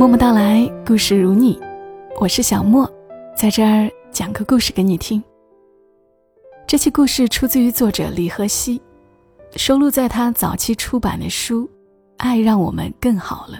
[0.00, 1.60] 默默到来，故事如你，
[2.18, 2.90] 我是小莫，
[3.36, 5.22] 在这儿讲个故事给你听。
[6.66, 8.80] 这期故事出自于作者李和熙，
[9.56, 11.64] 收录在他早期出版的书
[12.16, 13.58] 《爱让我们更好了》。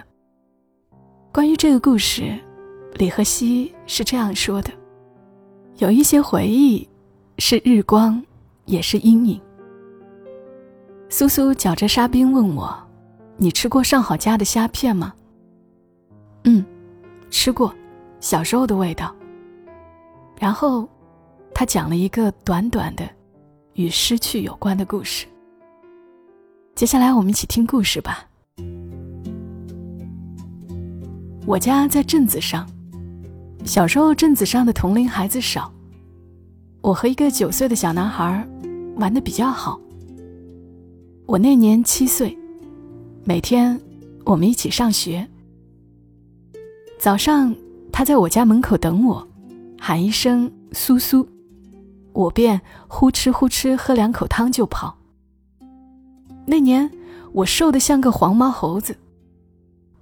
[1.31, 2.35] 关于这个故事，
[2.95, 4.71] 李和熙是这样说的：
[5.77, 6.89] 有一些回忆，
[7.37, 8.19] 是日光，
[8.65, 9.39] 也是阴影。
[11.07, 12.75] 苏苏嚼着沙冰问我
[13.37, 15.13] ：“你吃过上好家的虾片吗？”
[16.43, 16.65] 嗯，
[17.29, 17.73] 吃过，
[18.19, 19.15] 小时候的味道。
[20.39, 20.87] 然后，
[21.53, 23.07] 他讲了一个短短的
[23.73, 25.27] 与失去有关的故事。
[26.73, 28.27] 接下来，我们一起听故事吧。
[31.45, 32.67] 我家在镇子上，
[33.65, 35.71] 小时候镇子上的同龄孩子少，
[36.81, 38.47] 我和一个九岁的小男孩
[38.95, 39.79] 玩的比较好。
[41.27, 42.35] 我那年七岁，
[43.23, 43.79] 每天
[44.25, 45.27] 我们一起上学。
[47.01, 47.55] 早上，
[47.91, 49.27] 他在我家门口等我，
[49.79, 51.27] 喊一声“苏苏”，
[52.13, 54.95] 我便呼哧呼哧喝两口汤就跑。
[56.45, 56.87] 那年
[57.31, 58.95] 我瘦得像个黄毛猴子，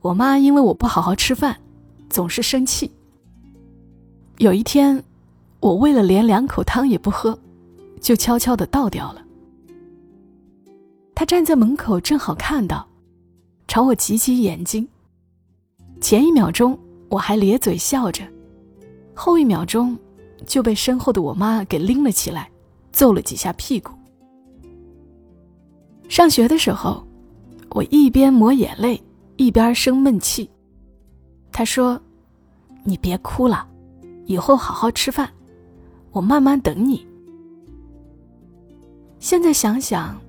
[0.02, 1.56] 我妈因为我不好好吃饭，
[2.10, 2.92] 总是生气。
[4.40, 5.02] 有一天，
[5.62, 7.40] 我为了连两口汤也不喝，
[8.02, 9.24] 就悄悄地倒掉了。
[11.16, 12.86] 他站在门口，正好看到，
[13.70, 14.86] 朝我挤挤眼睛。
[16.02, 16.78] 前一秒钟。
[17.10, 18.24] 我还咧嘴笑着，
[19.14, 19.98] 后一秒钟
[20.46, 22.50] 就被身后的我妈给拎了起来，
[22.92, 23.92] 揍了几下屁股。
[26.08, 27.06] 上学的时候，
[27.72, 29.02] 我一边抹眼泪，
[29.38, 30.50] 一边生闷气。
[31.52, 32.02] 他说
[32.84, 33.68] ：“你别哭了，
[34.26, 35.30] 以后好好吃饭，
[36.12, 37.06] 我慢慢等你。”
[39.20, 40.20] 现在想想，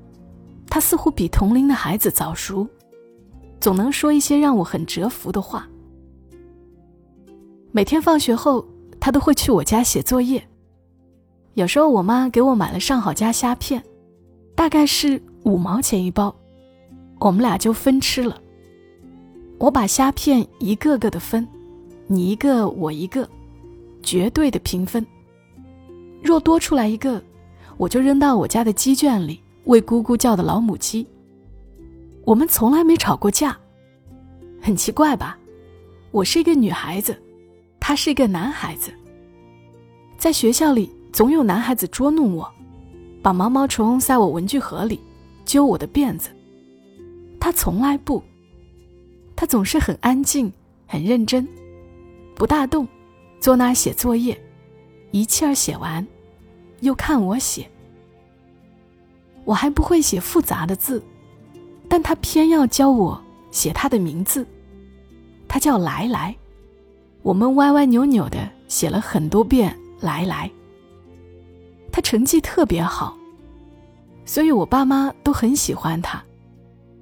[0.66, 2.66] 他似乎比同龄的孩子早熟，
[3.60, 5.68] 总能说一些让我很折服的话。
[7.72, 8.66] 每天放学后，
[8.98, 10.44] 他都会去我家写作业。
[11.54, 13.82] 有时候我妈给我买了上好家虾片，
[14.56, 16.34] 大概是五毛钱一包，
[17.20, 18.40] 我们俩就分吃了。
[19.58, 21.46] 我把虾片一个个的分，
[22.08, 23.28] 你一个我一个，
[24.02, 25.06] 绝对的平分。
[26.20, 27.22] 若多出来一个，
[27.76, 31.06] 我就扔到我家的鸡圈里喂咕咕叫的老母鸡。
[32.24, 33.56] 我们从来没吵过架，
[34.60, 35.38] 很奇怪吧？
[36.10, 37.16] 我是一个女孩子。
[37.90, 38.92] 他是一个男孩子，
[40.16, 42.48] 在学校里总有男孩子捉弄我，
[43.20, 45.00] 把毛毛虫塞我文具盒里，
[45.44, 46.30] 揪我的辫子。
[47.40, 48.22] 他从来不，
[49.34, 50.52] 他总是很安静、
[50.86, 51.44] 很认真，
[52.36, 52.86] 不大动，
[53.40, 54.40] 坐那写作业，
[55.10, 56.06] 一气儿写完，
[56.82, 57.68] 又看我写。
[59.44, 61.02] 我还不会写复杂的字，
[61.88, 63.20] 但他偏要教我
[63.50, 64.46] 写他的名字，
[65.48, 66.36] 他叫来来。
[67.22, 70.50] 我们歪歪扭扭的写了很多遍“来来”。
[71.92, 73.16] 他成绩特别好，
[74.24, 76.22] 所以我爸妈都很喜欢他，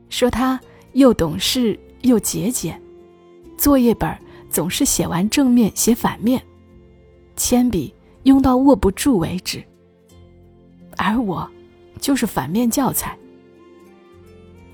[0.08, 0.58] 说他
[0.94, 2.80] 又懂事又节俭，
[3.56, 4.18] 作业本
[4.50, 6.42] 总是写完正面写反面，
[7.36, 9.62] 铅笔用到握不住为止。
[10.96, 11.48] 而我，
[12.00, 13.16] 就是反面教材。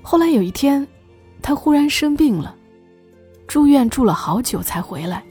[0.01, 0.87] 后来有一天，
[1.41, 2.55] 他忽然生病了，
[3.47, 5.23] 住院住了好久才回来。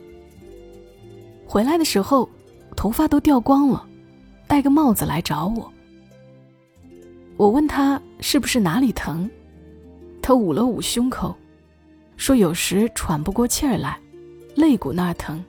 [1.54, 2.28] 回来的时候，
[2.74, 3.86] 头发都掉光了，
[4.48, 5.72] 戴个帽子来找我。
[7.36, 9.30] 我问他是不是哪里疼，
[10.20, 11.32] 他捂了捂胸口，
[12.16, 13.96] 说有时喘不过气儿来，
[14.56, 15.44] 肋骨那儿疼。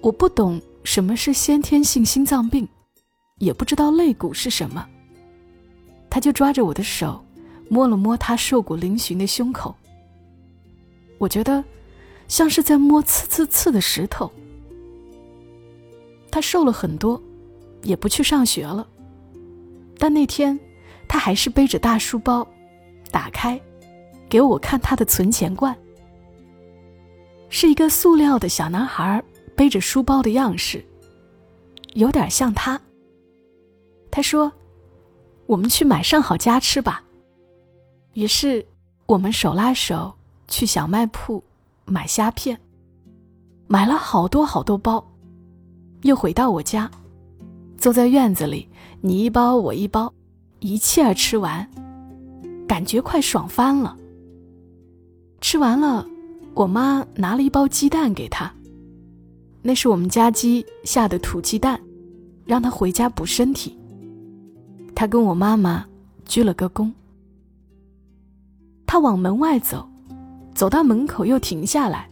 [0.00, 2.68] 我不懂什么是先天性心脏病，
[3.38, 4.86] 也不知道肋骨是什么。
[6.08, 7.20] 他就抓着我的手，
[7.68, 9.74] 摸了摸他瘦骨嶙峋的胸口。
[11.18, 11.64] 我觉得。
[12.28, 14.30] 像是在摸刺刺刺的石头。
[16.30, 17.22] 他瘦了很多，
[17.82, 18.86] 也不去上学了。
[19.98, 20.58] 但那天，
[21.06, 22.46] 他还是背着大书包，
[23.12, 23.60] 打开，
[24.28, 25.76] 给我看他的存钱罐。
[27.48, 29.22] 是一个塑料的小男孩
[29.54, 30.84] 背着书包的样式，
[31.92, 32.80] 有点像他。
[34.10, 34.52] 他说
[35.46, 37.04] ：“我们去买上好佳吃吧。”
[38.14, 38.66] 于是，
[39.06, 40.12] 我们手拉手
[40.48, 41.42] 去小卖铺。
[41.86, 42.58] 买虾片，
[43.66, 45.04] 买了好多好多包，
[46.02, 46.90] 又回到我家，
[47.76, 48.68] 坐在院子里，
[49.00, 50.12] 你一包我一包，
[50.60, 51.68] 一气儿吃完，
[52.66, 53.96] 感觉快爽翻了。
[55.40, 56.06] 吃完了，
[56.54, 58.50] 我妈拿了一包鸡蛋给他，
[59.60, 61.78] 那是我们家鸡下的土鸡蛋，
[62.46, 63.78] 让他回家补身体。
[64.94, 65.84] 他跟我妈妈
[66.24, 66.90] 鞠了个躬，
[68.86, 69.86] 他往门外走。
[70.54, 72.08] 走到门口又停下来，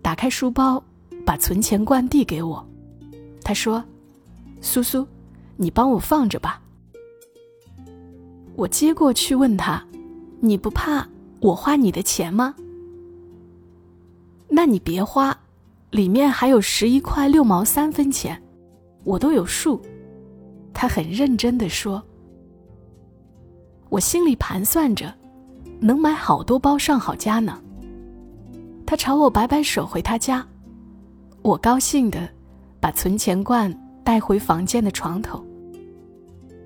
[0.00, 0.82] 打开书包，
[1.26, 2.64] 把存钱罐递给我。
[3.42, 3.82] 他说
[4.62, 5.06] ：“苏苏，
[5.56, 6.60] 你帮我放着吧。”
[8.54, 9.84] 我接过去问他
[10.38, 11.06] ：“你不怕
[11.40, 12.54] 我花你的钱吗？”
[14.48, 15.36] 那你别花，
[15.90, 18.40] 里面还有十一块六毛三分钱，
[19.02, 19.82] 我都有数。
[20.72, 22.00] 他很认真的说。
[23.88, 25.12] 我心里盘算着，
[25.80, 27.60] 能买好多包上好佳呢。
[28.86, 30.46] 他朝我摆摆手，回他家。
[31.42, 32.28] 我高兴的
[32.80, 33.72] 把存钱罐
[34.02, 35.44] 带回房间的床头。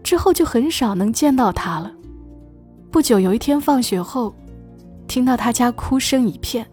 [0.02, 1.92] 之后就很少能见到他了。
[2.90, 4.34] 不久有一天放学后，
[5.06, 6.66] 听到他家哭声一片。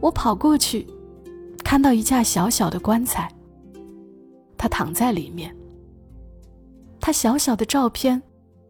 [0.00, 0.86] 我跑过去，
[1.64, 3.28] 看到一架小小的棺材。
[4.56, 5.54] 他躺在里面。
[7.00, 8.22] 他小小的照片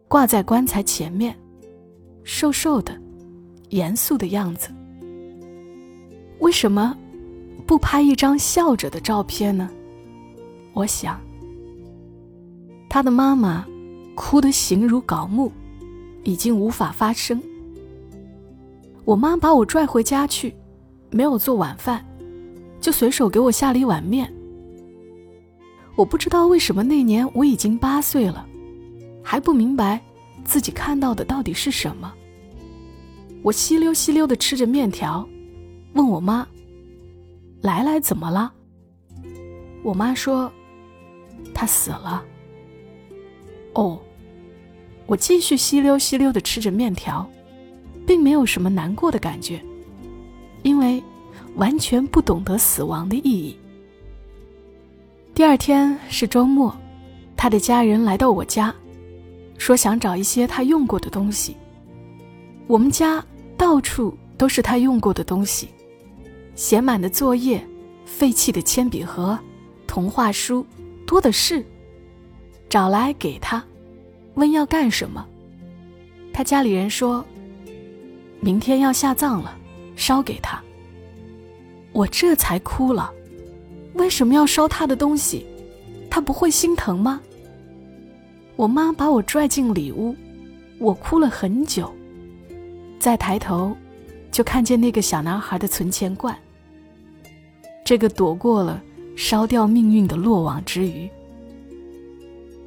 [0.07, 1.37] 挂在棺材前面，
[2.23, 2.97] 瘦瘦的，
[3.69, 4.73] 严肃的样子。
[6.41, 6.97] 为什么
[7.67, 9.69] 不拍一张笑着的照片呢？
[10.73, 11.21] 我想，
[12.89, 13.63] 他的妈妈
[14.15, 15.51] 哭得形如槁木，
[16.23, 17.41] 已经无法发声。
[19.05, 20.53] 我妈把我拽回家去，
[21.11, 22.03] 没有做晚饭，
[22.79, 24.31] 就随手给我下了一碗面。
[25.95, 28.47] 我不知道为什么那年我已经八岁了，
[29.23, 30.01] 还不明白
[30.43, 32.11] 自己看到的到底是什么。
[33.43, 35.27] 我稀溜稀溜的吃着面条。
[35.93, 36.47] 问我妈
[37.61, 38.53] ：“来来怎么了？”
[39.83, 40.51] 我妈说
[41.53, 42.23] ：“他死了。”
[43.73, 43.99] 哦，
[45.05, 47.29] 我继续稀溜稀溜的吃着面条，
[48.05, 49.61] 并没有什么难过的感觉，
[50.63, 51.01] 因为
[51.55, 53.57] 完全不懂得死亡的意义。
[55.33, 56.75] 第二天是周末，
[57.35, 58.73] 他的家人来到我家，
[59.57, 61.55] 说想找一些他用过的东西。
[62.67, 63.23] 我们家
[63.57, 65.69] 到处都是他用过的东西。
[66.55, 67.65] 写满的作业，
[68.05, 69.37] 废弃的铅笔盒，
[69.87, 70.65] 童话书，
[71.05, 71.65] 多的是。
[72.69, 73.61] 找来给他，
[74.35, 75.27] 问要干什么。
[76.31, 77.25] 他家里人说，
[78.39, 79.57] 明天要下葬了，
[79.95, 80.61] 烧给他。
[81.91, 83.11] 我这才哭了。
[83.95, 85.45] 为什么要烧他的东西？
[86.09, 87.21] 他不会心疼吗？
[88.55, 90.15] 我妈把我拽进里屋，
[90.79, 91.93] 我哭了很久。
[92.99, 93.75] 再抬头，
[94.31, 96.35] 就看见那个小男孩的存钱罐。
[97.83, 98.81] 这个躲过了
[99.17, 101.09] 烧掉命运的落网之鱼。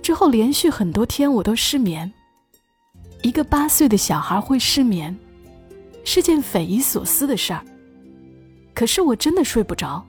[0.02, 2.12] 之后连续很多天我都失眠。
[3.22, 5.16] 一个八岁的小孩会失眠，
[6.04, 7.64] 是件匪夷所思的事儿。
[8.74, 10.04] 可是我真的睡不着。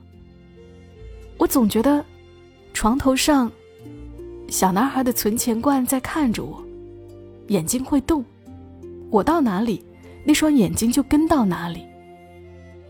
[1.38, 2.04] 我总觉得，
[2.74, 3.50] 床头上，
[4.50, 6.62] 小男孩的存钱罐在看着我，
[7.48, 8.26] 眼睛会动，
[9.10, 9.82] 我到哪里，
[10.26, 11.86] 那双眼睛就跟到哪里，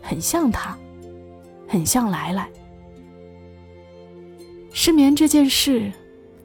[0.02, 0.76] 很像他。
[1.68, 2.48] 很像来来。
[4.72, 5.92] 失眠这件事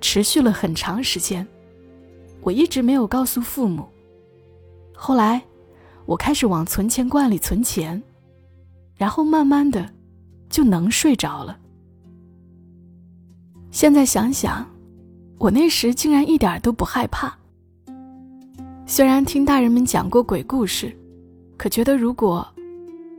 [0.00, 1.46] 持续了很长时间，
[2.40, 3.86] 我一直没有告诉父母。
[4.94, 5.42] 后来，
[6.06, 8.02] 我开始往存钱罐里存钱，
[8.96, 9.92] 然后慢慢的
[10.48, 11.58] 就能睡着了。
[13.70, 14.66] 现在想想，
[15.36, 17.38] 我那时竟然一点都不害怕。
[18.92, 20.92] 虽然听大人们讲过鬼故事，
[21.56, 22.44] 可觉得如果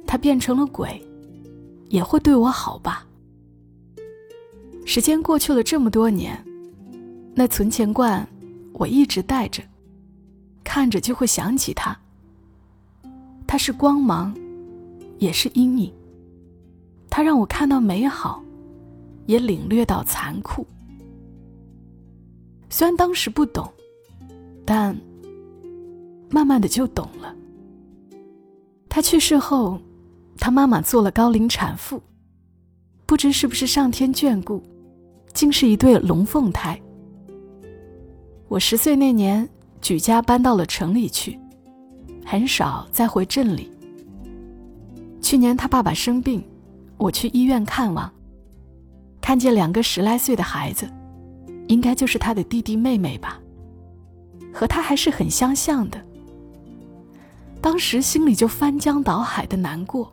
[0.06, 1.02] 他变成了鬼。
[1.88, 3.06] 也会对我好吧？
[4.86, 6.38] 时间过去了这么多年，
[7.34, 8.28] 那存钱罐
[8.74, 9.64] 我一直带着，
[10.62, 11.98] 看着就会想起它。
[13.48, 14.36] 它是光芒，
[15.20, 15.94] 也是阴影。
[17.10, 18.44] 它让我看到美好，
[19.26, 20.68] 也领略到残酷。
[22.70, 23.70] 虽然当时不懂，
[24.66, 24.98] 但
[26.32, 27.36] 慢慢的就懂了。
[28.90, 29.80] 他去世后。
[30.40, 32.02] 他妈妈做了高龄产妇，
[33.06, 34.60] 不知是不是上天眷顾，
[35.34, 36.82] 竟是一对龙凤胎。
[38.48, 39.48] 我十岁那年
[39.82, 41.38] 举家搬到了城里去，
[42.26, 43.70] 很少再回镇里。
[45.22, 46.44] 去年他爸爸生病，
[46.98, 48.12] 我去医院看望，
[49.22, 50.90] 看见两个十来岁的孩子，
[51.68, 53.40] 应该就是他的弟弟妹妹吧，
[54.52, 56.04] 和他还是很相像的。
[57.62, 60.12] 当时心里就翻江倒海的难过。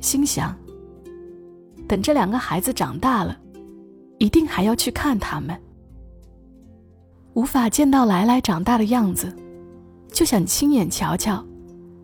[0.00, 0.56] 心想：
[1.88, 3.36] 等这两个孩子长大了，
[4.18, 5.60] 一定还要去看他们。
[7.34, 9.34] 无法见到来来长大的样子，
[10.12, 11.44] 就想亲眼瞧瞧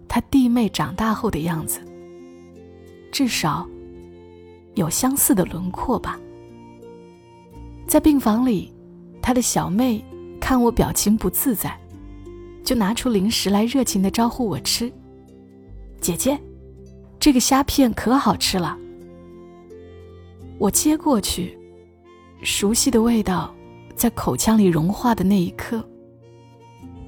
[0.08, 1.80] 他弟妹长大后的样子。
[3.12, 3.68] 至少
[4.74, 6.18] 有相似的轮廓吧。
[7.86, 8.72] 在病房里，
[9.22, 10.04] 他的小妹
[10.40, 11.79] 看我表情不自在，
[12.64, 14.92] 就拿出零食来热情的招呼我吃。
[16.00, 16.38] 姐姐，
[17.18, 18.78] 这个虾片可好吃了。”
[20.58, 21.58] 我接过去，
[22.42, 23.54] 熟悉的味道
[23.94, 25.82] 在口腔里融化的那一刻，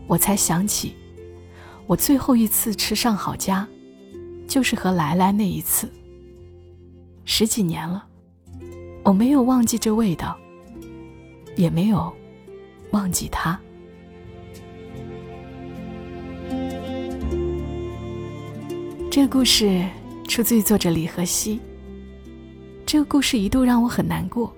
[0.06, 0.94] 我才想起，
[1.87, 3.68] 我最后一次吃上好佳，
[4.47, 5.90] 就是和来来那一次。
[7.25, 8.04] 十几年了，
[9.04, 10.37] 我没有忘记这味道，
[11.54, 12.12] 也没有
[12.90, 13.61] 忘记他。
[19.14, 19.87] 这个故事
[20.26, 21.61] 出自于作者李和熙。
[22.87, 24.50] 这个故事一度让我很难过，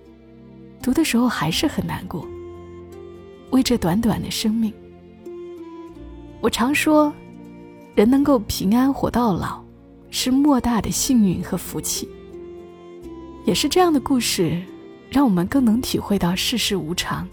[0.81, 2.25] 读的时候还是很难过。
[3.51, 4.73] 为这短短的生命，
[6.41, 7.13] 我常说，
[7.97, 9.61] 人能够平安活到老，
[10.09, 12.09] 是莫大的幸运和福气。
[13.45, 14.63] 也是这样的故事，
[15.11, 17.29] 让我们更能体会到世事无常，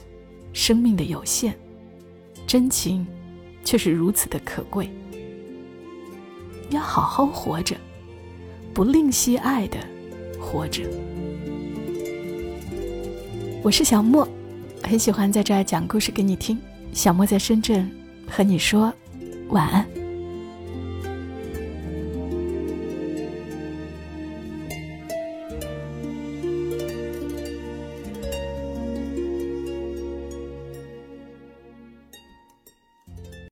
[0.54, 1.54] 生命的有限，
[2.48, 3.06] 真情
[3.64, 4.90] 却是如此的可贵。
[6.72, 7.76] 要好好活着，
[8.74, 9.78] 不吝惜爱的
[10.40, 10.84] 活着。
[13.62, 14.28] 我是小莫，
[14.82, 16.58] 很喜欢在这儿讲故事给你听。
[16.94, 17.90] 小莫在深圳，
[18.30, 18.92] 和你说
[19.50, 19.86] 晚安。